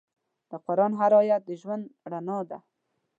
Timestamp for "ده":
2.49-2.57